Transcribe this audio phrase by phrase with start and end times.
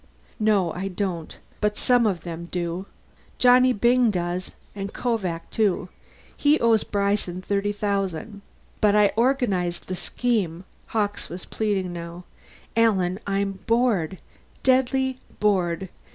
[0.39, 0.71] "No.
[0.73, 1.37] I don't.
[1.59, 2.87] But some of them do.
[3.37, 5.89] Johnny Byng does; and Kovak, too
[6.35, 8.41] he owes Bryson thirty thousand.
[8.81, 12.23] But I organized the scheme." Hawkes was pleading now.
[12.75, 14.17] "Alan, I'm bored.
[14.63, 15.87] Deadly bored.